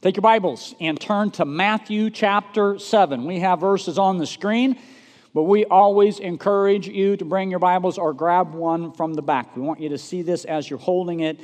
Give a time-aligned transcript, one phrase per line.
[0.00, 3.24] Take your Bibles and turn to Matthew chapter 7.
[3.24, 4.78] We have verses on the screen,
[5.34, 9.56] but we always encourage you to bring your Bibles or grab one from the back.
[9.56, 11.40] We want you to see this as you're holding it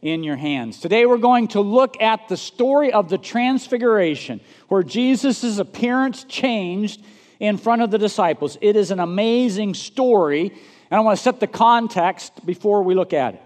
[0.00, 0.80] in your hands.
[0.80, 7.04] Today we're going to look at the story of the Transfiguration, where Jesus' appearance changed
[7.38, 8.58] in front of the disciples.
[8.60, 13.12] It is an amazing story, and I want to set the context before we look
[13.12, 13.42] at it.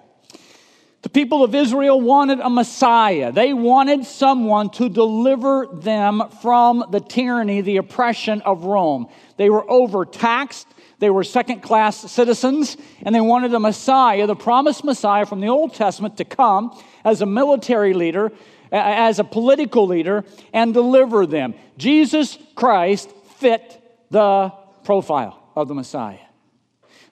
[1.07, 3.31] The people of Israel wanted a Messiah.
[3.31, 9.07] They wanted someone to deliver them from the tyranny, the oppression of Rome.
[9.37, 10.67] They were overtaxed,
[10.99, 15.47] they were second class citizens, and they wanted a Messiah, the promised Messiah from the
[15.47, 18.33] Old Testament, to come as a military leader,
[18.73, 21.55] as a political leader, and deliver them.
[21.79, 23.81] Jesus Christ fit
[24.11, 24.53] the
[24.83, 26.19] profile of the Messiah.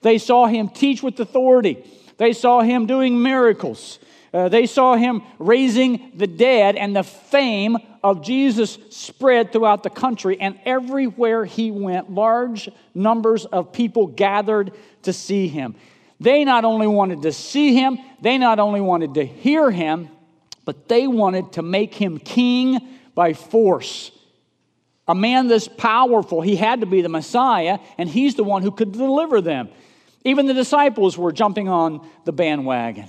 [0.01, 1.89] They saw him teach with authority.
[2.17, 3.99] They saw him doing miracles.
[4.33, 9.89] Uh, they saw him raising the dead, and the fame of Jesus spread throughout the
[9.89, 10.39] country.
[10.39, 14.73] And everywhere he went, large numbers of people gathered
[15.03, 15.75] to see him.
[16.19, 20.09] They not only wanted to see him, they not only wanted to hear him,
[20.65, 22.79] but they wanted to make him king
[23.13, 24.11] by force.
[25.07, 28.71] A man this powerful, he had to be the Messiah, and he's the one who
[28.71, 29.69] could deliver them.
[30.25, 33.07] Even the disciples were jumping on the bandwagon.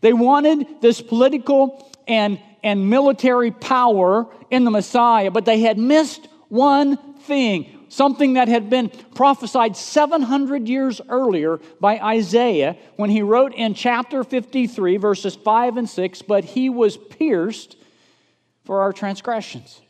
[0.00, 6.26] They wanted this political and, and military power in the Messiah, but they had missed
[6.48, 13.54] one thing something that had been prophesied 700 years earlier by Isaiah when he wrote
[13.54, 17.76] in chapter 53, verses 5 and 6 But he was pierced
[18.64, 19.80] for our transgressions,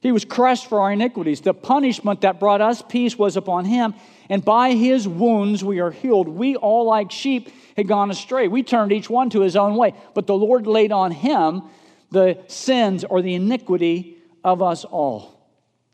[0.00, 1.40] he was crushed for our iniquities.
[1.40, 3.94] The punishment that brought us peace was upon him
[4.28, 6.28] and by his wounds we are healed.
[6.28, 8.48] We all, like sheep, had gone astray.
[8.48, 11.62] We turned each one to his own way, but the Lord laid on him
[12.10, 15.38] the sins or the iniquity of us all.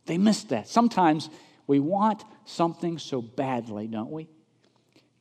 [0.06, 0.68] They missed that.
[0.68, 1.30] Sometimes
[1.66, 4.28] we want something so badly, don't we?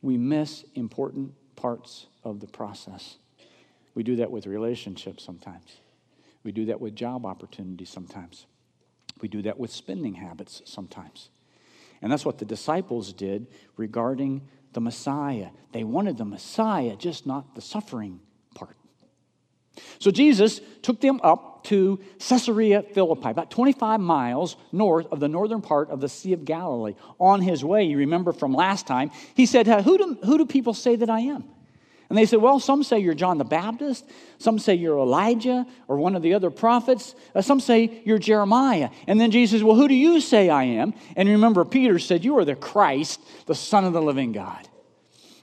[0.02, 3.16] We miss important parts of the process.
[3.94, 5.78] We do that with relationships sometimes.
[6.42, 8.46] We do that with job opportunities sometimes.
[9.20, 11.30] We do that with spending habits sometimes.
[12.02, 13.46] And that's what the disciples did
[13.76, 15.48] regarding the Messiah.
[15.72, 18.20] They wanted the Messiah, just not the suffering
[18.54, 18.76] part.
[19.98, 25.62] So Jesus took them up to Caesarea Philippi, about 25 miles north of the northern
[25.62, 26.94] part of the Sea of Galilee.
[27.18, 30.74] On his way, you remember from last time, he said, Who do, who do people
[30.74, 31.44] say that I am?
[32.08, 34.04] And they said, Well, some say you're John the Baptist,
[34.38, 38.90] some say you're Elijah or one of the other prophets, uh, some say you're Jeremiah.
[39.06, 40.94] And then Jesus said, Well, who do you say I am?
[41.16, 44.68] And remember, Peter said, You are the Christ, the Son of the living God.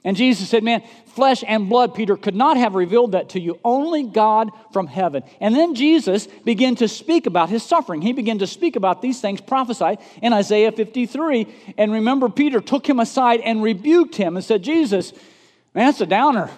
[0.04, 3.60] And Jesus said, Man, flesh and blood, Peter, could not have revealed that to you,
[3.64, 5.24] only God from heaven.
[5.40, 8.02] And then Jesus began to speak about his suffering.
[8.02, 11.48] He began to speak about these things prophesied in Isaiah 53.
[11.78, 15.14] And remember, Peter took him aside and rebuked him and said, Jesus,
[15.74, 16.50] Man, that's a downer.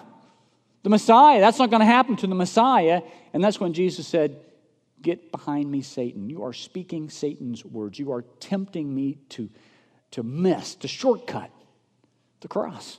[0.82, 3.02] The Messiah, that's not going to happen to the Messiah.
[3.32, 4.36] And that's when Jesus said,
[5.00, 6.30] Get behind me, Satan.
[6.30, 7.98] You are speaking Satan's words.
[7.98, 9.50] You are tempting me to,
[10.12, 11.50] to miss, to shortcut
[12.40, 12.98] the cross.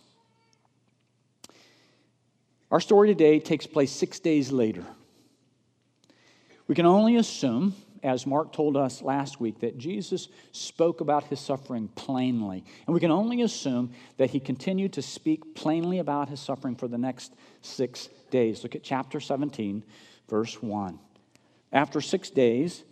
[2.70, 4.86] Our story today takes place six days later.
[6.68, 7.74] We can only assume
[8.06, 12.64] as Mark told us last week, that Jesus spoke about his suffering plainly.
[12.86, 16.88] And we can only assume that he continued to speak plainly about his suffering for
[16.88, 18.62] the next six days.
[18.62, 19.84] Look at chapter 17,
[20.30, 21.00] verse 1.
[21.74, 22.84] After six days,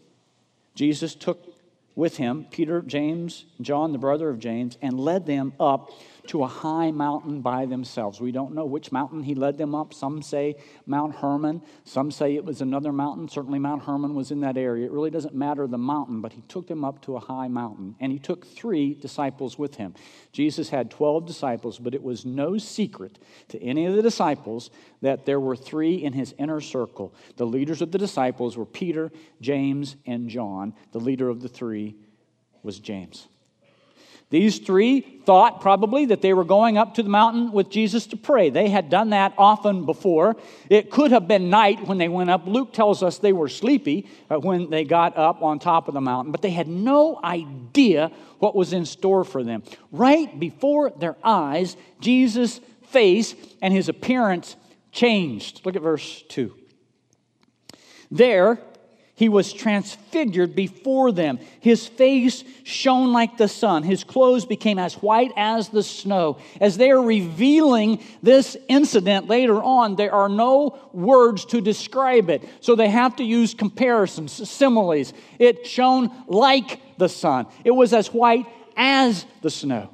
[0.74, 1.46] Jesus took
[1.96, 5.92] with him Peter, James, John, the brother of James, and led them up
[6.28, 8.22] to a high mountain by themselves.
[8.22, 9.94] We don't know which mountain he led them up.
[9.94, 13.28] Some say Mount Hermon, some say it was another mountain.
[13.28, 14.86] Certainly, Mount Hermon was in that area.
[14.86, 17.96] It really doesn't matter the mountain, but he took them up to a high mountain,
[18.00, 19.94] and he took three disciples with him.
[20.32, 23.20] Jesus had 12 disciples, but it was no secret
[23.50, 24.70] to any of the disciples
[25.02, 27.14] that there were three in his inner circle.
[27.36, 29.12] The leaders of the disciples were Peter,
[29.42, 30.74] James, and John.
[30.92, 31.96] The leader of the three
[32.64, 33.28] was James.
[34.34, 38.18] These three thought probably that they were going up to the mountain with Jesus to
[38.18, 38.50] pray.
[38.50, 40.36] They had done that often before.
[40.72, 42.48] It could have been night when they went up.
[42.48, 46.02] Luke tells us they were sleepy uh, when they got up on top of the
[46.02, 49.62] mountain, but they had no idea what was in store for them.
[49.92, 54.56] Right before their eyes, Jesus' face and his appearance
[54.92, 55.64] changed.
[55.64, 56.56] Look at verse 2.
[58.10, 58.58] There,
[59.16, 61.38] He was transfigured before them.
[61.60, 63.84] His face shone like the sun.
[63.84, 66.40] His clothes became as white as the snow.
[66.60, 72.44] As they are revealing this incident later on, there are no words to describe it.
[72.60, 75.14] So they have to use comparisons, similes.
[75.38, 78.46] It shone like the sun, it was as white
[78.76, 79.90] as the snow.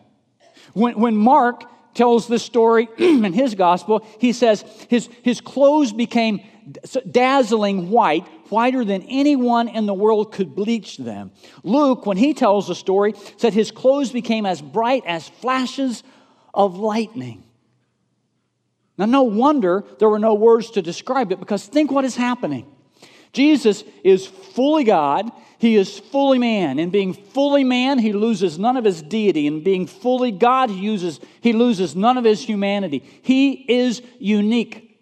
[0.73, 1.65] When, when Mark
[1.99, 6.39] tells this story in his gospel, he says his, his clothes became
[7.11, 11.29] dazzling white, whiter than anyone in the world could bleach them.
[11.61, 16.03] Luke, when he tells the story, said his clothes became as bright as flashes
[16.53, 17.43] of lightning.
[18.97, 22.65] Now, no wonder there were no words to describe it because think what is happening.
[23.33, 25.29] Jesus is fully God,
[25.59, 26.79] he is fully man.
[26.79, 29.45] In being fully man, he loses none of his deity.
[29.45, 33.03] In being fully God, he, uses, he loses none of his humanity.
[33.21, 34.97] He is unique.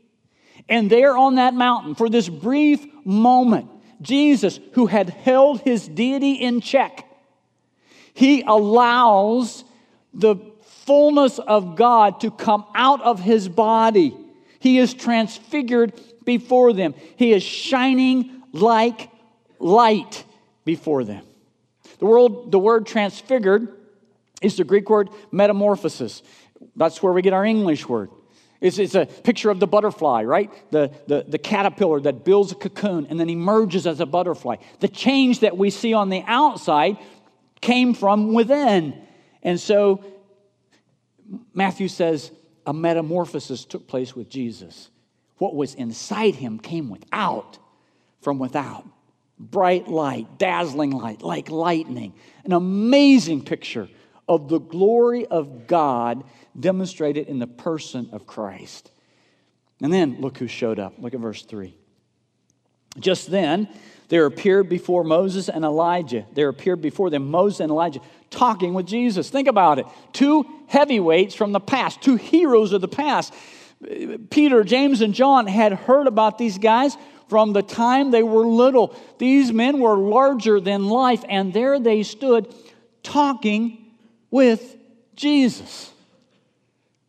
[0.67, 3.69] And there on that mountain, for this brief moment,
[4.01, 7.05] Jesus, who had held his deity in check,
[8.15, 9.63] he allows
[10.11, 10.37] the
[10.85, 14.17] fullness of God to come out of his body.
[14.57, 15.93] He is transfigured
[16.25, 16.95] before them.
[17.15, 19.11] He is shining like
[19.59, 20.23] light
[20.67, 21.23] before them.
[21.97, 23.69] The word, the word transfigured
[24.41, 26.21] is the Greek word metamorphosis.
[26.75, 28.11] That's where we get our English word.
[28.59, 30.51] It's, it's a picture of the butterfly, right?
[30.71, 34.57] The, the, the caterpillar that builds a cocoon and then emerges as a butterfly.
[34.79, 36.97] The change that we see on the outside
[37.61, 39.01] came from within.
[39.41, 40.03] And so
[41.53, 42.31] Matthew says
[42.65, 44.89] a metamorphosis took place with Jesus.
[45.37, 47.57] What was inside him came without,
[48.21, 48.85] from without
[49.39, 52.13] bright light, dazzling light, like lightning.
[52.43, 53.89] An amazing picture
[54.27, 56.23] of the glory of God
[56.59, 58.91] demonstrated in the person of Christ.
[59.81, 60.95] And then look who showed up.
[60.97, 61.75] Look at verse 3.
[62.99, 63.69] Just then,
[64.09, 66.25] there appeared before Moses and Elijah.
[66.33, 67.99] There appeared before them Moses and Elijah
[68.29, 69.29] talking with Jesus.
[69.29, 69.85] Think about it.
[70.13, 73.33] Two heavyweights from the past, two heroes of the past.
[74.31, 76.97] Peter, James, and John had heard about these guys
[77.29, 78.95] from the time they were little.
[79.17, 82.53] These men were larger than life, and there they stood
[83.03, 83.85] talking
[84.31, 84.75] with
[85.15, 85.91] Jesus.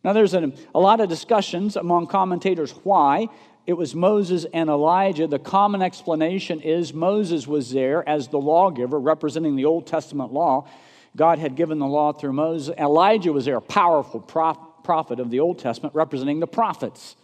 [0.03, 3.27] Now, there's a, a lot of discussions among commentators why
[3.67, 5.27] it was Moses and Elijah.
[5.27, 10.67] The common explanation is Moses was there as the lawgiver, representing the Old Testament law.
[11.15, 12.75] God had given the law through Moses.
[12.77, 17.15] Elijah was there, a powerful prophet of the Old Testament, representing the prophets.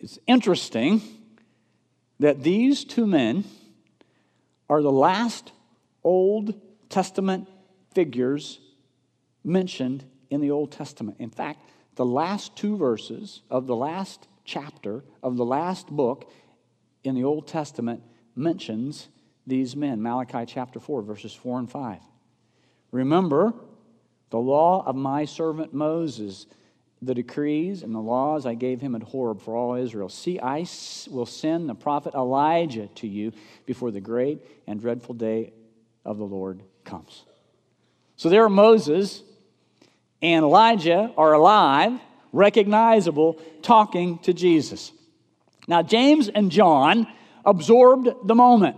[0.00, 1.00] It's interesting
[2.18, 3.44] that these two men
[4.68, 5.52] are the last
[6.04, 6.54] Old
[6.88, 7.48] Testament
[7.94, 8.60] figures
[9.44, 11.16] mentioned in the Old Testament.
[11.20, 11.60] In fact,
[11.96, 16.30] the last two verses of the last chapter of the last book
[17.04, 18.02] in the Old Testament
[18.34, 19.08] mentions
[19.46, 20.00] these men.
[20.00, 21.98] Malachi chapter 4, verses 4 and 5.
[22.92, 23.54] Remember
[24.30, 26.46] the law of my servant Moses
[27.02, 30.08] the decrees and the laws I gave him at Horeb for all Israel.
[30.08, 30.64] See, I
[31.10, 33.32] will send the prophet Elijah to you
[33.66, 35.52] before the great and dreadful day
[36.04, 37.24] of the Lord comes.
[38.16, 39.22] So there are Moses
[40.22, 41.98] and Elijah are alive,
[42.32, 44.92] recognizable, talking to Jesus.
[45.66, 47.08] Now, James and John
[47.44, 48.76] absorbed the moment.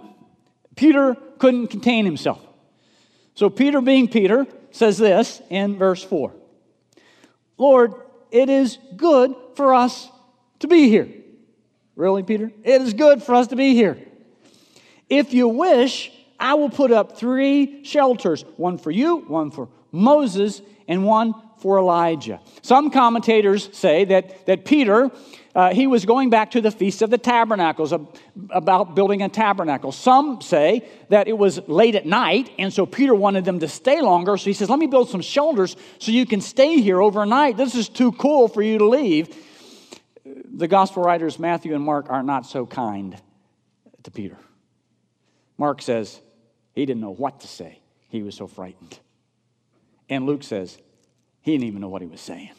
[0.77, 2.41] Peter couldn't contain himself.
[3.35, 6.33] So, Peter, being Peter, says this in verse 4
[7.59, 7.95] Lord,
[8.35, 10.11] it is good for us
[10.59, 11.09] to be here.
[11.95, 12.51] Really, Peter?
[12.65, 13.97] It is good for us to be here.
[15.09, 20.61] If you wish, I will put up three shelters one for you, one for Moses,
[20.89, 22.41] and one for Elijah.
[22.63, 25.13] Some commentators say that, that Peter
[25.55, 27.93] uh, he was going back to the Feast of the Tabernacles
[28.51, 29.93] about building a tabernacle.
[29.93, 34.01] Some say that it was late at night, and so Peter wanted them to stay
[34.01, 34.37] longer.
[34.37, 37.57] So he says, Let me build some shelters so you can stay here overnight.
[37.57, 39.37] This is too cool for you to leave.
[40.25, 43.17] The gospel writers, Matthew and Mark, are not so kind
[44.03, 44.39] to Peter.
[45.57, 46.21] Mark says
[46.75, 48.99] he didn't know what to say, he was so frightened.
[50.09, 50.77] And Luke says
[51.43, 52.51] he didn't even know what he was saying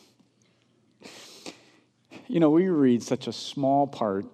[2.28, 4.26] you know, we read such a small part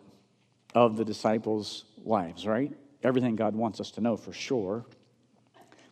[0.74, 2.72] of the disciples' lives, right?
[3.04, 4.86] Everything God wants us to know for sure.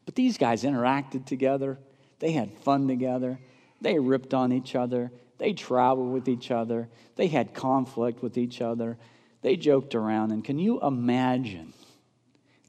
[0.06, 1.78] But these guys interacted together,
[2.20, 3.40] they had fun together,
[3.82, 8.62] they ripped on each other, they traveled with each other, they had conflict with each
[8.62, 8.98] other,
[9.42, 10.32] they joked around.
[10.32, 11.74] And can you imagine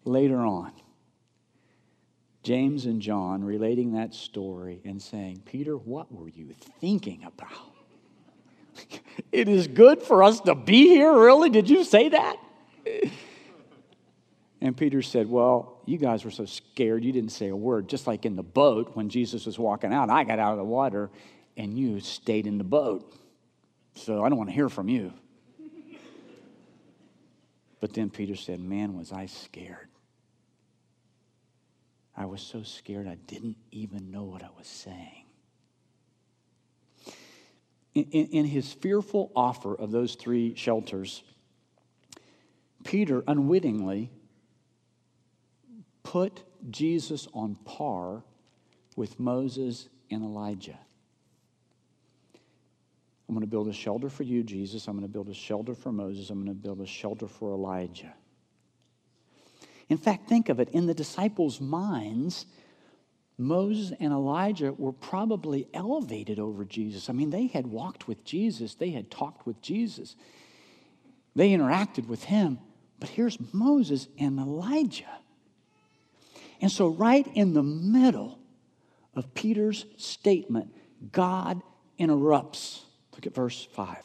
[0.04, 0.72] later on?
[2.42, 7.69] James and John relating that story and saying, Peter, what were you thinking about?
[9.32, 11.50] It is good for us to be here, really?
[11.50, 12.36] Did you say that?
[14.60, 17.88] And Peter said, Well, you guys were so scared you didn't say a word.
[17.88, 20.64] Just like in the boat when Jesus was walking out, I got out of the
[20.64, 21.10] water
[21.56, 23.14] and you stayed in the boat.
[23.94, 25.12] So I don't want to hear from you.
[27.80, 29.88] But then Peter said, Man, was I scared.
[32.16, 35.24] I was so scared I didn't even know what I was saying.
[37.94, 41.24] In, in, his fearful offer of those three shelters,
[42.84, 44.10] Peter unwittingly
[46.04, 48.22] put Jesus on par
[48.96, 50.78] with Moses and Elijah.
[53.28, 54.88] I'm going to build a shelter for you, Jesus.
[54.88, 56.30] I'm going to build a shelter for Moses.
[56.30, 58.12] I'm going to build a shelter for Elijah.
[59.88, 62.46] In fact, think of it in the disciples' minds,
[63.40, 67.08] Moses and Elijah were probably elevated over Jesus.
[67.08, 70.14] I mean, they had walked with Jesus, they had talked with Jesus,
[71.34, 72.58] they interacted with him.
[72.98, 75.18] But here's Moses and Elijah.
[76.60, 78.38] And so, right in the middle
[79.14, 80.74] of Peter's statement,
[81.10, 81.62] God
[81.96, 82.84] interrupts.
[83.14, 83.96] Look at verse 5.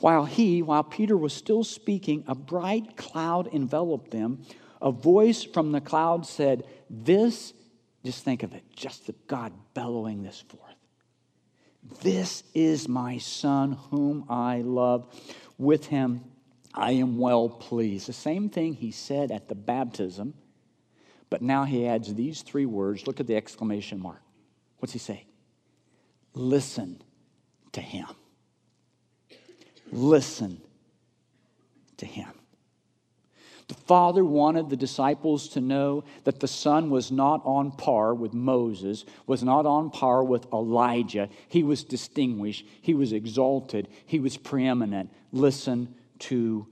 [0.00, 4.42] While he, while Peter was still speaking, a bright cloud enveloped them.
[4.80, 7.54] A voice from the cloud said, This,
[8.08, 10.62] just think of it, just the God bellowing this forth.
[12.00, 15.06] This is my son whom I love.
[15.58, 16.24] With him
[16.72, 18.08] I am well pleased.
[18.08, 20.32] The same thing he said at the baptism,
[21.28, 23.06] but now he adds these three words.
[23.06, 24.22] Look at the exclamation mark.
[24.78, 25.26] What's he say?
[26.32, 27.02] Listen
[27.72, 28.06] to him.
[29.92, 30.62] Listen
[31.98, 32.37] to him.
[33.68, 38.32] The Father wanted the disciples to know that the Son was not on par with
[38.32, 41.28] Moses, was not on par with Elijah.
[41.48, 45.12] He was distinguished, he was exalted, he was preeminent.
[45.32, 46.66] Listen to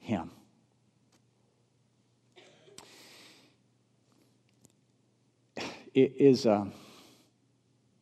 [0.00, 0.32] him.
[5.94, 6.64] It is uh,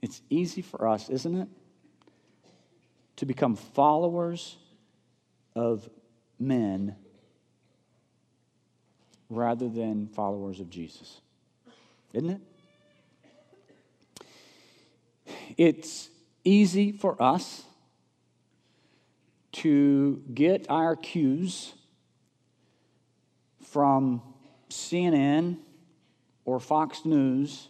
[0.01, 1.49] it's easy for us, isn't it,
[3.17, 4.57] to become followers
[5.55, 5.91] of
[6.39, 6.97] men
[9.33, 11.21] rather than followers of Jesus.
[12.12, 12.41] Isn't it?
[15.57, 16.09] It's
[16.45, 17.65] easy for us
[19.53, 21.75] to get our cues
[23.61, 24.23] from
[24.71, 25.59] CNN
[26.45, 27.69] or Fox News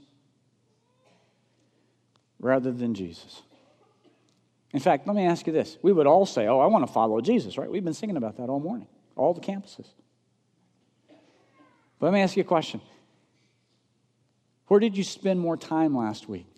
[2.40, 3.42] rather than Jesus.
[4.72, 5.76] In fact, let me ask you this.
[5.82, 7.70] We would all say, Oh, I want to follow Jesus, right?
[7.70, 9.86] We've been singing about that all morning, all the campuses.
[12.02, 12.80] But let me ask you a question
[14.66, 16.48] Where did you spend more time last week?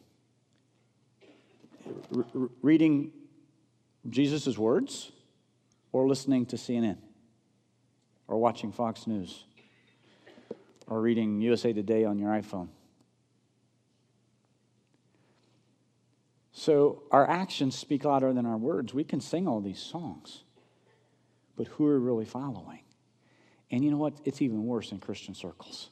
[2.17, 3.13] R- reading
[4.09, 5.13] Jesus' words
[5.93, 6.97] or listening to CNN
[8.27, 9.45] or watching Fox News
[10.87, 12.69] or reading USA Today on your iPhone?
[16.53, 18.95] So our actions speak louder than our words.
[18.95, 20.45] We can sing all these songs,
[21.55, 22.84] but who are we really following?
[23.75, 24.15] And you know what?
[24.25, 25.91] It's even worse in Christian circles.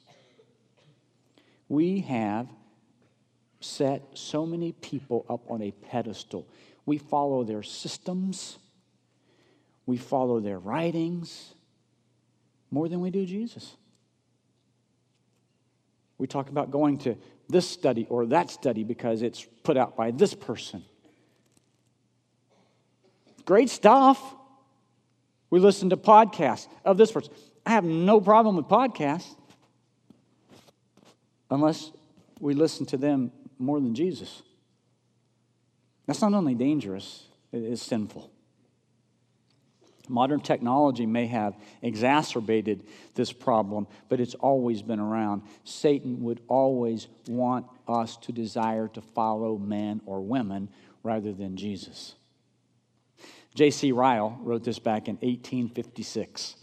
[1.69, 2.47] We have
[3.59, 6.47] set so many people up on a pedestal.
[6.87, 8.57] We follow their systems,
[9.85, 11.55] we follow their writings
[12.71, 13.77] more than we do Jesus.
[16.19, 17.17] We talk about going to
[17.49, 20.85] this study or that study because it's put out by this person.
[23.45, 24.37] Great stuff.
[25.51, 27.33] We listen to podcasts of this person.
[27.65, 29.37] I have no problem with podcasts
[31.51, 31.93] unless
[32.41, 34.43] we listen to them more than Jesus.
[36.07, 38.31] That's not only dangerous, it is sinful.
[40.09, 45.43] Modern technology may have exacerbated this problem, but it's always been around.
[45.65, 50.69] Satan would always want us to desire to follow men or women
[51.05, 52.17] rather than Jesus.
[53.55, 53.93] J.C.
[53.93, 56.57] Ryle wrote this back in 1856.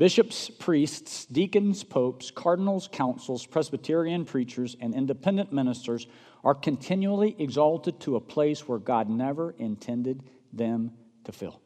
[0.00, 6.06] Bishops, priests, deacons, popes, cardinals, councils, Presbyterian preachers, and independent ministers
[6.42, 10.22] are continually exalted to a place where God never intended
[10.54, 10.92] them
[11.24, 11.60] to fill.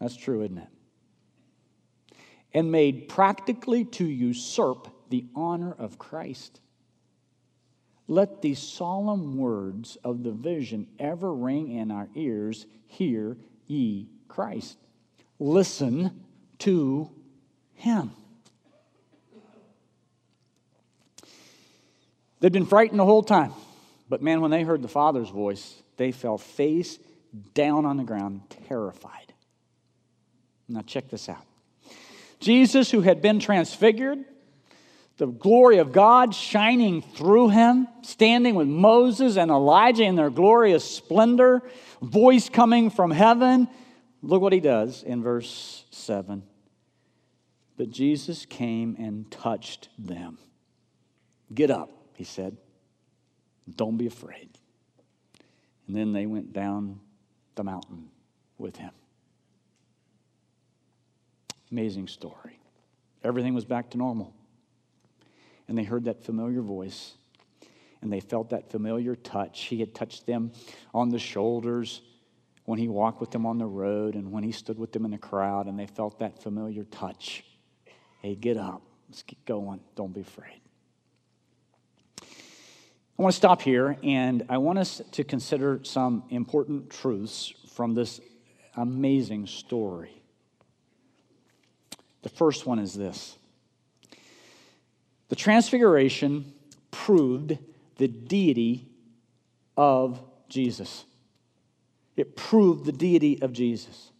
[0.00, 2.18] That's true, isn't it?
[2.52, 6.60] And made practically to usurp the honor of Christ.
[8.08, 13.36] Let these solemn words of the vision ever ring in our ears Hear
[13.68, 14.78] ye Christ.
[15.38, 16.24] Listen
[16.58, 17.12] to
[17.76, 18.10] him.
[22.40, 23.52] They'd been frightened the whole time.
[24.08, 26.98] But man, when they heard the Father's voice, they fell face
[27.54, 29.32] down on the ground, terrified.
[30.68, 31.44] Now, check this out.
[32.40, 34.24] Jesus, who had been transfigured,
[35.16, 40.84] the glory of God shining through him, standing with Moses and Elijah in their glorious
[40.84, 41.62] splendor,
[42.02, 43.68] voice coming from heaven.
[44.22, 46.42] Look what he does in verse 7.
[47.76, 50.38] But Jesus came and touched them.
[51.54, 52.56] Get up, he said.
[53.74, 54.48] Don't be afraid.
[55.86, 57.00] And then they went down
[57.54, 58.08] the mountain
[58.58, 58.92] with him.
[61.70, 62.58] Amazing story.
[63.22, 64.34] Everything was back to normal.
[65.68, 67.14] And they heard that familiar voice
[68.06, 69.64] and they felt that familiar touch.
[69.64, 70.52] He had touched them
[70.94, 72.02] on the shoulders
[72.64, 75.10] when he walked with them on the road and when he stood with them in
[75.10, 77.44] the crowd, and they felt that familiar touch.
[78.22, 78.82] Hey, get up.
[79.08, 79.80] Let's get going.
[79.94, 80.60] Don't be afraid.
[83.18, 87.94] I want to stop here and I want us to consider some important truths from
[87.94, 88.20] this
[88.76, 90.22] amazing story.
[92.22, 93.38] The first one is this
[95.28, 96.52] the Transfiguration
[96.90, 97.58] proved
[97.96, 98.86] the deity
[99.76, 101.04] of Jesus.
[102.16, 104.10] It proved the deity of Jesus.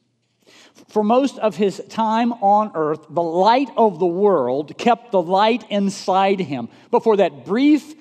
[0.88, 5.64] For most of his time on earth, the light of the world kept the light
[5.70, 6.68] inside him.
[6.90, 7.94] But for that brief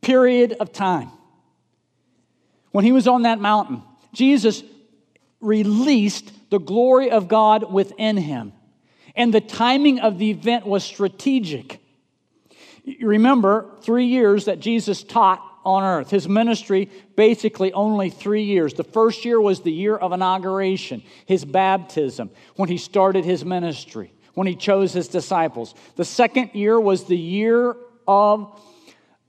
[0.00, 1.10] period of time,
[2.70, 4.62] when he was on that mountain, Jesus
[5.40, 8.52] released the glory of God within him.
[9.14, 11.80] And the timing of the event was strategic.
[12.84, 16.10] You remember three years that Jesus taught on earth.
[16.10, 18.74] His ministry, basically only three years.
[18.74, 24.12] The first year was the year of inauguration, his baptism, when he started his ministry,
[24.34, 25.74] when he chose his disciples.
[25.96, 27.76] The second year was the year
[28.06, 28.60] of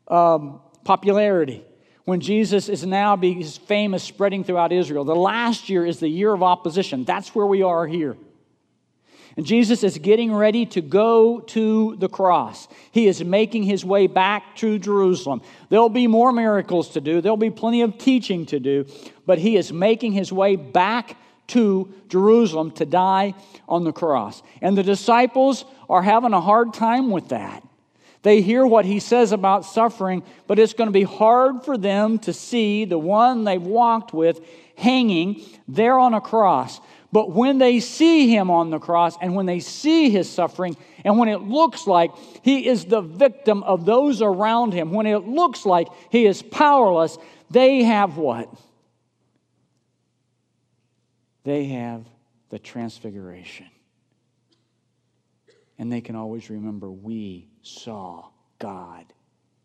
[0.08, 1.63] um, popularity,
[2.06, 5.06] when Jesus is now, fame is spreading throughout Israel.
[5.06, 7.06] The last year is the year of opposition.
[7.06, 8.18] That's where we are here.
[9.36, 12.68] And Jesus is getting ready to go to the cross.
[12.92, 15.42] He is making his way back to Jerusalem.
[15.70, 18.86] There'll be more miracles to do, there'll be plenty of teaching to do,
[19.25, 23.34] but he is making his way back to Jerusalem to die
[23.68, 24.42] on the cross.
[24.62, 27.63] And the disciples are having a hard time with that.
[28.22, 32.20] They hear what he says about suffering, but it's going to be hard for them
[32.20, 34.40] to see the one they've walked with
[34.77, 36.79] hanging there on a cross.
[37.14, 41.20] But when they see him on the cross and when they see his suffering, and
[41.20, 42.10] when it looks like
[42.42, 47.20] he is the victim of those around him, when it looks like he is powerless,
[47.52, 48.52] they have what?
[51.44, 52.04] They have
[52.50, 53.68] the transfiguration.
[55.78, 59.06] And they can always remember we saw God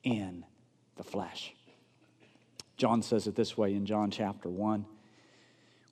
[0.03, 0.45] in
[0.97, 1.55] the flesh.
[2.77, 4.85] John says it this way in John chapter 1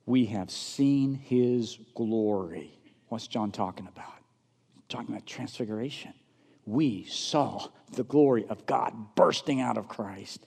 [0.07, 2.71] we have seen his glory.
[3.09, 4.13] What's John talking about?
[4.89, 6.13] Talking about transfiguration.
[6.65, 10.45] We saw the glory of God bursting out of Christ,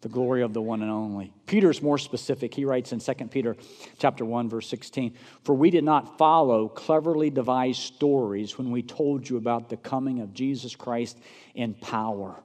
[0.00, 1.32] the glory of the one and only.
[1.46, 2.52] Peter's more specific.
[2.52, 3.56] He writes in 2 Peter
[3.98, 9.28] chapter 1 verse 16, "For we did not follow cleverly devised stories when we told
[9.28, 11.16] you about the coming of Jesus Christ
[11.54, 12.42] in power,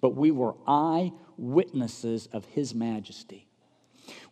[0.00, 3.48] but we were eyewitnesses of his majesty."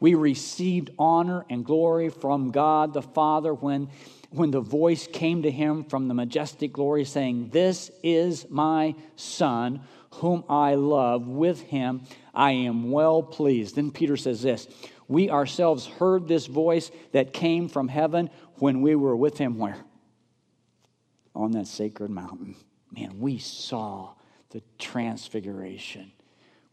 [0.00, 3.88] We received honor and glory from God the Father when,
[4.30, 9.80] when the voice came to him from the majestic glory, saying, This is my Son,
[10.14, 11.28] whom I love.
[11.28, 12.02] With him
[12.34, 13.76] I am well pleased.
[13.76, 14.66] Then Peter says this
[15.08, 19.78] We ourselves heard this voice that came from heaven when we were with him where?
[21.34, 22.56] On that sacred mountain.
[22.94, 24.14] Man, we saw
[24.50, 26.12] the transfiguration.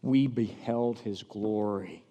[0.02, 2.04] We beheld his glory.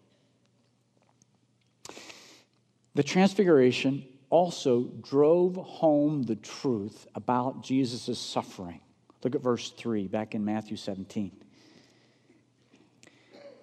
[2.96, 8.82] The Transfiguration also drove home the truth about Jesus' suffering.
[9.24, 11.32] Look at verse 3 back in Matthew 17.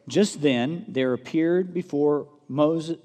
[0.09, 2.99] Just then there appeared before Moses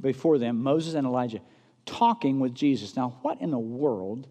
[0.00, 1.40] before them Moses and Elijah
[1.86, 2.96] talking with Jesus.
[2.96, 4.26] Now, what in the world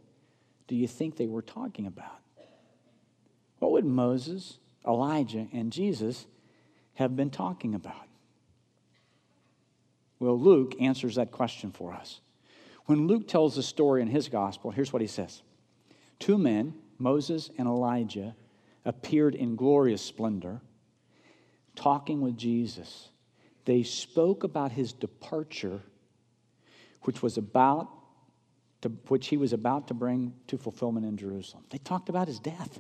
[0.68, 2.20] do you think they were talking about?
[3.60, 6.26] What would Moses, Elijah, and Jesus
[6.96, 8.08] have been talking about?
[10.22, 12.22] Well, Luke answers that question for us.
[12.86, 15.42] When Luke tells the story in his gospel, here's what he says
[16.20, 18.36] Two men, Moses and Elijah,
[18.86, 20.62] appeared in glorious splendor,
[21.76, 23.10] talking with Jesus.
[23.66, 25.82] They spoke about his departure,
[27.02, 27.90] which was about
[28.82, 31.64] to, which he was about to bring to fulfillment in Jerusalem.
[31.72, 32.80] They talked about his death.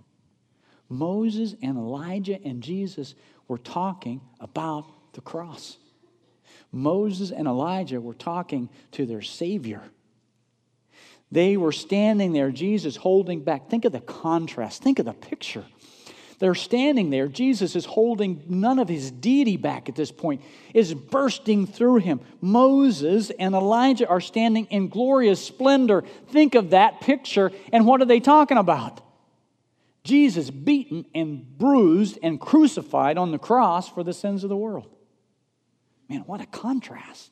[0.89, 3.15] Moses and Elijah and Jesus
[3.47, 5.79] were talking about the cross.
[6.71, 9.81] Moses and Elijah were talking to their Savior.
[11.31, 13.69] They were standing there, Jesus holding back.
[13.69, 15.65] Think of the contrast, think of the picture.
[16.39, 17.27] They're standing there.
[17.27, 20.41] Jesus is holding none of his deity back at this point,
[20.73, 22.19] is bursting through him.
[22.41, 26.03] Moses and Elijah are standing in glorious splendor.
[26.29, 27.51] Think of that picture.
[27.71, 29.01] And what are they talking about?
[30.03, 34.89] Jesus beaten and bruised and crucified on the cross for the sins of the world.
[36.11, 37.31] Man, what a contrast.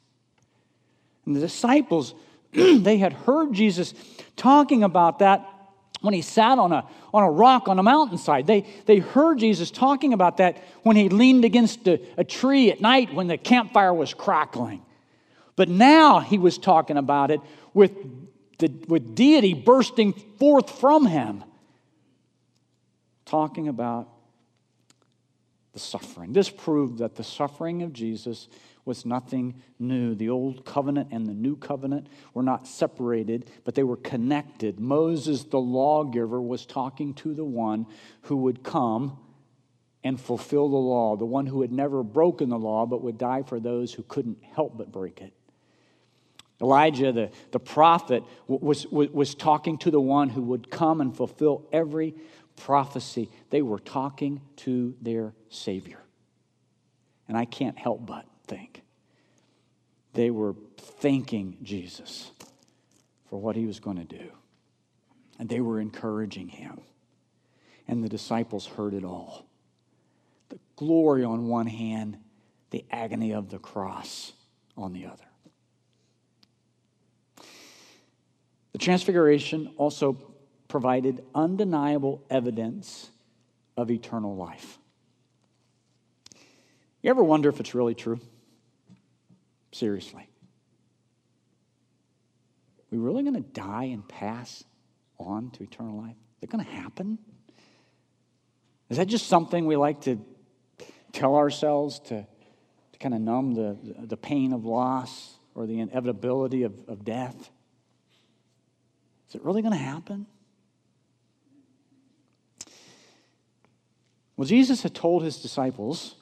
[1.25, 2.15] And the disciples,
[2.53, 3.93] they had heard Jesus
[4.37, 5.45] talking about that
[5.99, 8.47] when he sat on a, on a rock on a mountainside.
[8.47, 12.79] They, they heard Jesus talking about that when he leaned against a, a tree at
[12.79, 14.81] night when the campfire was crackling.
[15.57, 17.41] But now he was talking about it
[17.73, 17.91] with,
[18.59, 21.43] the, with deity bursting forth from him,
[23.25, 24.07] talking about
[25.73, 26.33] the suffering.
[26.33, 28.47] This proved that the suffering of Jesus
[28.89, 30.15] was nothing new.
[30.15, 34.80] The old covenant and the new covenant were not separated, but they were connected.
[34.80, 37.86] Moses, the lawgiver, was talking to the one
[38.23, 39.19] who would come
[40.04, 43.43] and fulfill the law, the one who had never broken the law but would die
[43.43, 45.34] for those who couldn't help but break it.
[46.60, 51.15] Elijah, the, the prophet, was, was, was talking to the one who would come and
[51.15, 52.15] fulfill every
[52.56, 53.30] prophecy.
[53.52, 55.99] They were talking to their Savior.
[57.28, 58.83] And I can't help but think.
[60.13, 62.31] They were thanking Jesus
[63.29, 64.31] for what he was going to do.
[65.38, 66.81] And they were encouraging him.
[67.88, 69.45] And the disciples heard it all
[70.49, 72.17] the glory on one hand,
[72.71, 74.33] the agony of the cross
[74.75, 75.23] on the other.
[78.71, 80.17] The Transfiguration also
[80.67, 83.09] provided undeniable evidence
[83.77, 84.79] of eternal life.
[87.01, 88.19] You ever wonder if it's really true?
[89.71, 90.29] Seriously.
[92.91, 94.63] We really going to die and pass
[95.19, 96.15] on to eternal life?
[96.38, 97.19] Is it going to happen?
[98.89, 100.19] Is that just something we like to
[101.12, 102.25] tell ourselves to,
[102.93, 107.51] to kind of numb the, the pain of loss or the inevitability of, of death?
[109.27, 110.25] Is it really going to happen?
[114.36, 116.15] Well, Jesus had told his disciples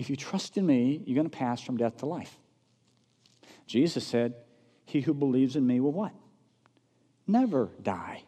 [0.00, 2.34] if you trust in me, you're going to pass from death to life.
[3.66, 4.34] Jesus said,
[4.86, 6.14] He who believes in me will what?
[7.26, 8.24] Never die.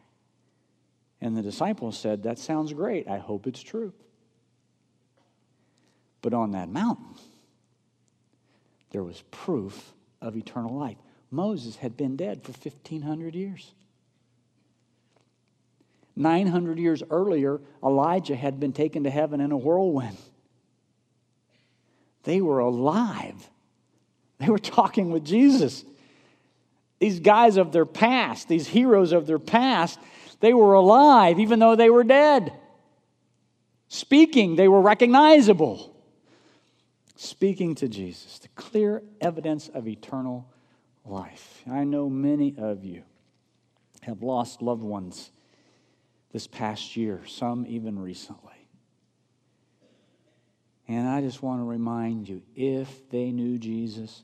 [1.23, 3.09] And the disciples said, That sounds great.
[3.09, 3.95] I hope it's true.
[6.21, 7.15] But on that mountain,
[8.91, 10.99] there was proof of eternal life.
[11.31, 13.73] Moses had been dead for 1,500 years.
[16.17, 20.19] 900 years earlier, Elijah had been taken to heaven in a whirlwind.
[22.25, 23.51] They were alive.
[24.39, 25.85] They were talking with Jesus.
[26.99, 29.99] These guys of their past, these heroes of their past,
[30.41, 32.53] they were alive even though they were dead.
[33.89, 35.95] Speaking, they were recognizable.
[37.17, 40.49] Speaking to Jesus, the clear evidence of eternal
[41.05, 41.63] life.
[41.71, 43.03] I know many of you
[44.03, 45.31] have lost loved ones
[46.33, 48.52] this past year, some even recently.
[50.93, 54.23] And I just want to remind you if they knew Jesus,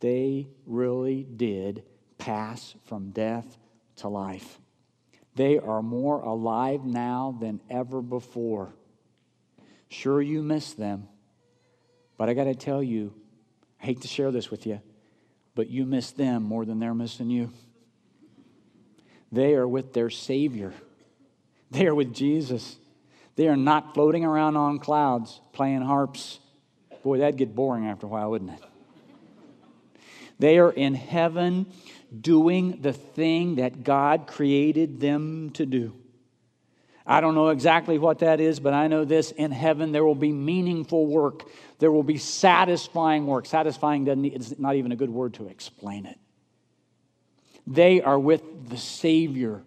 [0.00, 1.84] they really did
[2.18, 3.56] pass from death
[3.96, 4.58] to life.
[5.36, 8.74] They are more alive now than ever before.
[9.88, 11.06] Sure, you miss them,
[12.18, 13.14] but I got to tell you,
[13.80, 14.80] I hate to share this with you,
[15.54, 17.52] but you miss them more than they're missing you.
[19.30, 20.74] They are with their Savior,
[21.70, 22.76] they are with Jesus.
[23.36, 26.38] They are not floating around on clouds playing harps.
[27.02, 28.60] Boy, that'd get boring after a while, wouldn't it?
[30.38, 31.66] They are in heaven
[32.20, 35.94] doing the thing that God created them to do.
[37.04, 40.14] I don't know exactly what that is, but I know this in heaven there will
[40.14, 41.48] be meaningful work.
[41.78, 43.46] There will be satisfying work.
[43.46, 46.18] Satisfying doesn't, it's not even a good word to explain it.
[47.66, 49.62] They are with the Savior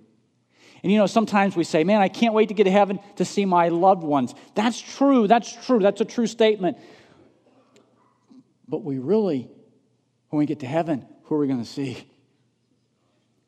[0.86, 3.26] and you know, sometimes we say, man, I can't wait to get to heaven to
[3.26, 4.36] see my loved ones.
[4.54, 5.28] That's true.
[5.28, 5.80] That's true.
[5.80, 6.78] That's a true statement.
[8.68, 9.50] But we really,
[10.30, 12.08] when we get to heaven, who are we going to see?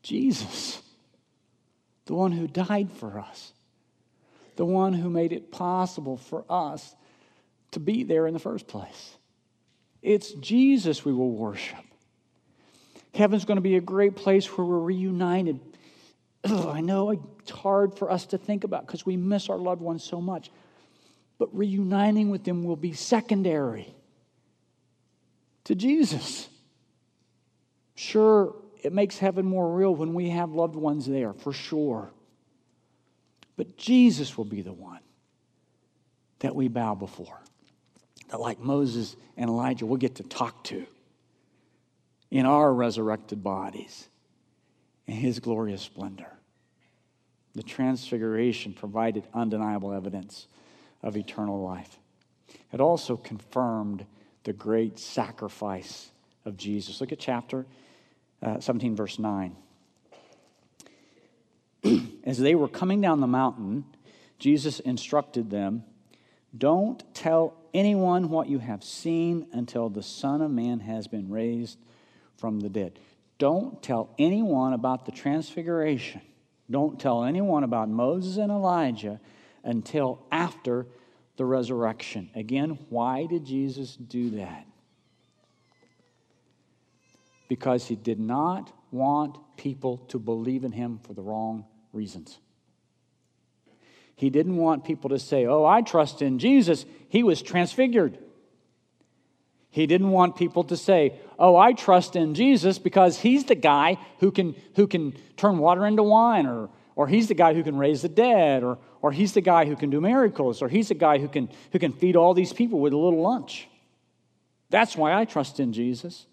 [0.02, 0.82] Jesus,
[2.08, 3.54] the one who died for us,
[4.56, 6.96] the one who made it possible for us
[7.70, 9.16] to be there in the first place.
[10.02, 11.78] It's Jesus we will worship.
[13.14, 15.60] Heaven's going to be a great place where we're reunited
[16.44, 19.82] ugh, I know it's hard for us to think about because we miss our loved
[19.82, 20.52] ones so much.
[21.38, 23.94] But reuniting with them will be secondary
[25.66, 26.50] to Jesus.
[27.96, 32.12] Sure, it makes heaven more real when we have loved ones there, for sure.
[33.56, 35.00] But Jesus will be the one
[36.40, 37.40] that we bow before.
[38.30, 40.86] That, like Moses and Elijah, we'll get to talk to
[42.30, 44.08] in our resurrected bodies
[45.08, 46.32] in his glorious splendor.
[47.56, 50.48] The transfiguration provided undeniable evidence
[51.02, 51.98] of eternal life.
[52.72, 54.06] It also confirmed
[54.44, 56.12] the great sacrifice
[56.46, 57.02] of Jesus.
[57.02, 57.66] Look at chapter
[58.42, 59.56] uh, 17, verse 9.
[62.24, 63.86] As they were coming down the mountain,
[64.40, 65.84] Jesus instructed them
[66.58, 71.80] Don't tell anyone what you have seen until the Son of Man has been raised
[72.38, 73.00] from the dead.
[73.38, 76.22] Don't tell anyone about the transfiguration.
[76.70, 79.20] Don't tell anyone about Moses and Elijah
[79.64, 80.88] until after
[81.38, 82.30] the resurrection.
[82.36, 84.66] Again, why did Jesus do that?
[87.48, 92.40] Because he did not want people to believe in him for the wrong reasons.
[94.16, 96.86] He didn't want people to say, Oh, I trust in Jesus.
[97.08, 98.18] He was transfigured.
[99.70, 103.98] He didn't want people to say, Oh, I trust in Jesus because he's the guy
[104.20, 107.78] who can, who can turn water into wine, or, or he's the guy who can
[107.78, 110.96] raise the dead, or, or he's the guy who can do miracles, or he's the
[110.96, 113.68] guy who can, who can feed all these people with a little lunch.
[114.70, 116.26] That's why I trust in Jesus.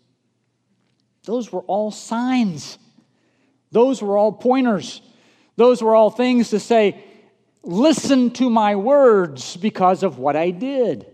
[1.25, 2.79] Those were all signs,
[3.70, 5.03] those were all pointers,
[5.57, 7.03] those were all things to say,
[7.66, 11.07] Listen to my words because of what I did.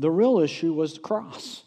[0.00, 1.62] The real issue was the cross.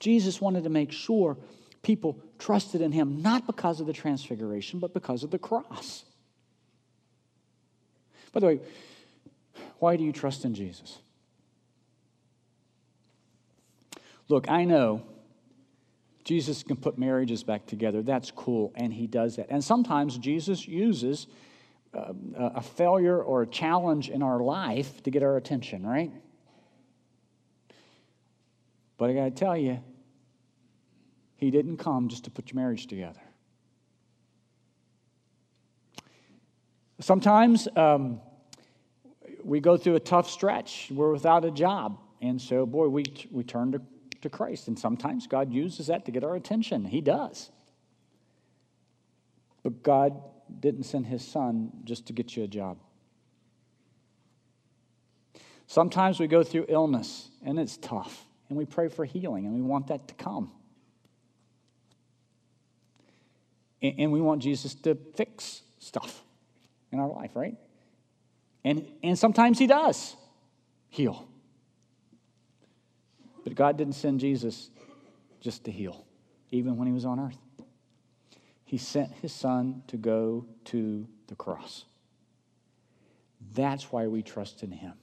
[0.00, 1.36] Jesus wanted to make sure
[1.82, 6.04] people trusted in him, not because of the transfiguration, but because of the cross.
[8.32, 8.60] By the way,
[9.78, 10.98] why do you trust in Jesus?
[14.28, 15.02] Look, I know
[16.24, 18.02] Jesus can put marriages back together.
[18.02, 19.48] That's cool, and he does that.
[19.50, 21.26] And sometimes Jesus uses
[21.92, 26.10] uh, a failure or a challenge in our life to get our attention, right?
[28.96, 29.80] But I got to tell you,
[31.36, 33.20] he didn't come just to put your marriage together.
[37.00, 38.20] Sometimes um,
[39.42, 40.90] we go through a tough stretch.
[40.90, 41.98] We're without a job.
[42.22, 43.82] And so, boy, we, we turn to,
[44.22, 44.68] to Christ.
[44.68, 46.84] And sometimes God uses that to get our attention.
[46.84, 47.50] He does.
[49.62, 50.22] But God
[50.60, 52.78] didn't send his son just to get you a job.
[55.66, 59.62] Sometimes we go through illness, and it's tough and we pray for healing, and we
[59.62, 60.50] want that to come.
[63.82, 66.22] And we want Jesus to fix stuff
[66.90, 67.56] in our life, right?
[68.64, 70.16] And, and sometimes He does
[70.88, 71.28] heal.
[73.42, 74.70] But God didn't send Jesus
[75.40, 76.06] just to heal,
[76.50, 77.36] even when He was on earth.
[78.64, 81.84] He sent His Son to go to the cross.
[83.52, 84.94] That's why we trust in Him.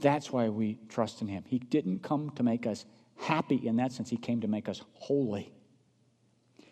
[0.00, 1.44] That's why we trust in him.
[1.46, 2.84] He didn't come to make us
[3.16, 5.52] happy in that sense, he came to make us holy.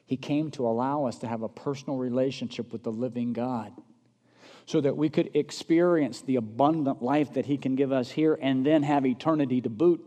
[0.07, 3.73] He came to allow us to have a personal relationship with the living God
[4.65, 8.65] so that we could experience the abundant life that he can give us here and
[8.65, 10.03] then have eternity to boot.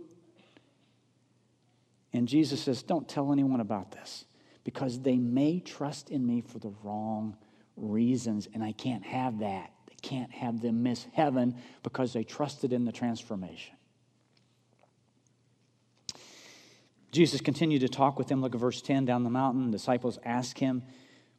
[2.14, 4.26] And Jesus says, Don't tell anyone about this
[4.64, 7.38] because they may trust in me for the wrong
[7.76, 12.86] reasons, and I can't have that can't have them miss heaven because they trusted in
[12.86, 13.76] the transformation.
[17.12, 18.42] Jesus continued to talk with them.
[18.42, 19.66] Look at verse 10 down the mountain.
[19.66, 20.84] The disciples ask him,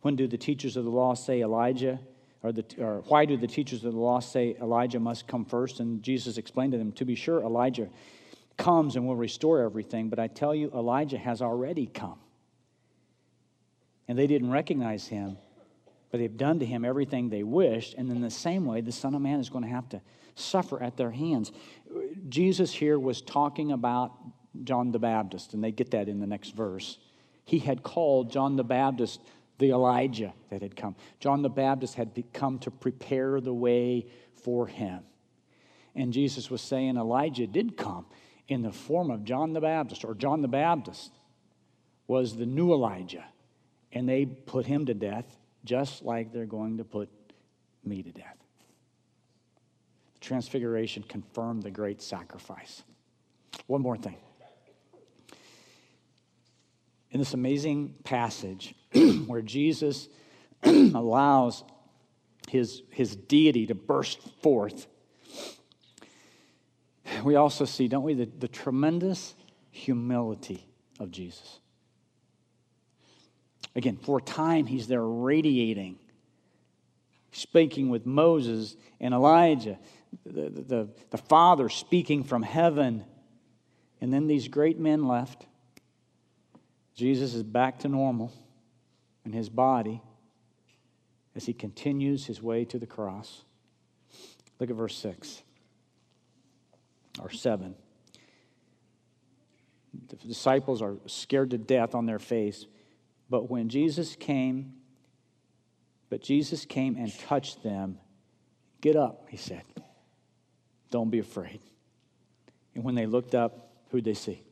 [0.02, 1.98] When do the teachers of the law say Elijah?
[2.42, 5.80] Or, the, or why do the teachers of the law say Elijah must come first?
[5.80, 7.88] And Jesus explained to them, To be sure, Elijah
[8.58, 12.18] comes and will restore everything, but I tell you, Elijah has already come.
[14.08, 15.38] And they didn't recognize him
[16.12, 17.94] but they've done to him everything they wished.
[17.94, 20.02] And in the same way, the Son of Man is going to have to
[20.34, 21.50] suffer at their hands.
[22.28, 24.12] Jesus here was talking about
[24.62, 26.98] John the Baptist, and they get that in the next verse.
[27.46, 29.20] He had called John the Baptist
[29.56, 30.96] the Elijah that had come.
[31.18, 35.00] John the Baptist had come to prepare the way for him.
[35.94, 38.04] And Jesus was saying Elijah did come
[38.48, 41.10] in the form of John the Baptist, or John the Baptist
[42.06, 43.24] was the new Elijah.
[43.92, 47.08] And they put him to death just like they're going to put
[47.84, 48.36] me to death.
[50.14, 52.82] The transfiguration confirmed the great sacrifice.
[53.66, 54.16] One more thing.
[57.10, 58.74] In this amazing passage
[59.26, 60.08] where Jesus
[60.62, 61.62] allows
[62.48, 64.86] his, his deity to burst forth,
[67.22, 69.34] we also see, don't we, the, the tremendous
[69.70, 70.66] humility
[70.98, 71.60] of Jesus.
[73.74, 75.98] Again, for a time, he's there radiating,
[77.32, 79.78] speaking with Moses and Elijah,
[80.26, 83.04] the, the, the Father speaking from heaven.
[84.00, 85.46] And then these great men left.
[86.94, 88.32] Jesus is back to normal
[89.24, 90.02] in his body
[91.34, 93.44] as he continues his way to the cross.
[94.58, 95.42] Look at verse 6
[97.20, 97.74] or 7.
[100.08, 102.66] The disciples are scared to death on their face.
[103.32, 104.74] But when Jesus came,
[106.10, 107.98] but Jesus came and touched them,
[108.82, 109.62] get up, he said.
[110.90, 111.60] Don't be afraid.
[112.74, 114.42] And when they looked up, who'd they see?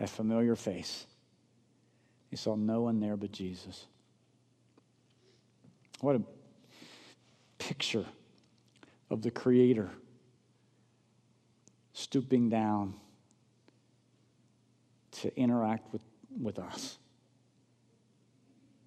[0.00, 1.04] A familiar face.
[2.30, 3.84] They saw no one there but Jesus.
[6.00, 6.22] What a
[7.58, 8.06] picture
[9.10, 9.90] of the Creator
[11.92, 12.94] stooping down
[15.20, 16.00] to interact with,
[16.40, 16.96] with us,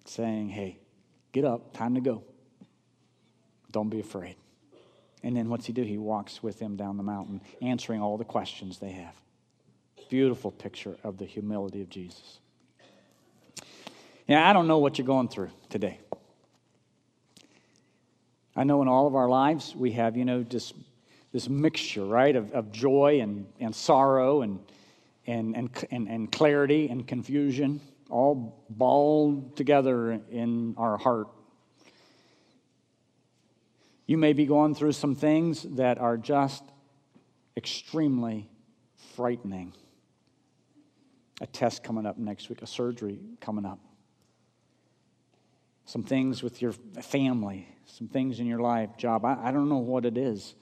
[0.08, 0.78] saying, Hey,
[1.32, 2.22] get up, time to go.
[3.70, 4.36] Don't be afraid.
[5.22, 5.82] And then what's he do?
[5.82, 9.14] He walks with them down the mountain, answering all the questions they have.
[10.08, 12.38] Beautiful picture of the humility of Jesus.
[14.26, 15.98] Yeah, I don't know what you're going through today.
[18.54, 20.74] I know in all of our lives we have, you know, just
[21.32, 24.60] this mixture, right, of, of joy and, and sorrow and,
[25.26, 31.28] and, and, and clarity and confusion, all balled together in our heart.
[34.06, 36.64] You may be going through some things that are just
[37.56, 38.48] extremely
[39.14, 39.74] frightening.
[41.40, 43.78] A test coming up next week, a surgery coming up.
[45.84, 49.24] Some things with your family, some things in your life, job.
[49.24, 50.54] I, I don't know what it is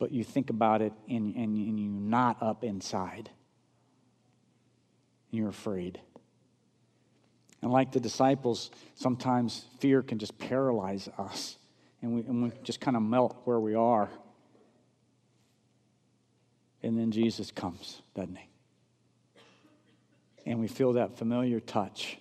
[0.00, 3.30] but you think about it and, and, and you knot up inside.
[5.30, 6.00] You're afraid.
[7.62, 11.58] And like the disciples, sometimes fear can just paralyze us,
[12.02, 14.08] and we, and we just kind of melt where we are.
[16.82, 18.48] And then Jesus comes, doesn't he?
[20.46, 22.16] And we feel that familiar touch.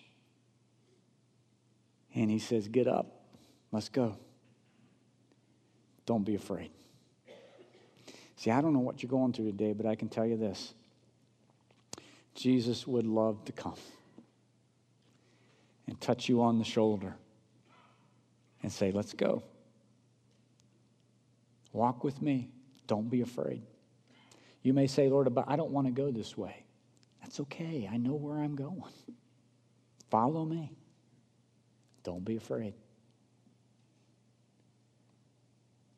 [2.13, 3.07] And he says, Get up,
[3.71, 4.17] let's go.
[6.05, 6.71] Don't be afraid.
[8.35, 10.73] See, I don't know what you're going through today, but I can tell you this
[12.39, 13.75] Jesus would love to come
[15.87, 17.17] and touch you on the shoulder
[18.63, 19.43] and say, Let's go.
[21.73, 22.49] Walk with me.
[22.87, 23.61] Don't be afraid.
[24.63, 26.63] You may say, Lord, but I don't want to go this way.
[27.21, 27.89] That's okay.
[27.91, 28.83] I know where I'm going.
[30.09, 30.71] Follow me.
[32.03, 32.73] Don't be afraid.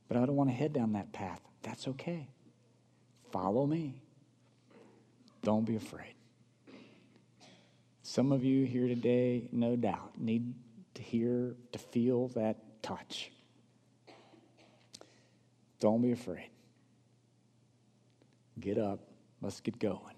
[0.07, 1.39] But I don't want to head down that path.
[1.61, 2.27] That's okay.
[3.31, 4.01] Follow me.
[5.43, 6.15] Don't be afraid.
[8.03, 10.53] Some of you here today, no doubt, need
[10.95, 13.31] to hear, to feel that touch.
[15.79, 16.49] Don't be afraid.
[18.59, 18.99] Get up.
[19.41, 20.15] Let's get going.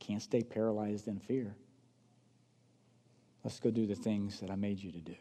[0.00, 1.54] Can't stay paralyzed in fear.
[3.44, 5.14] Let's go do the things that I made you to do.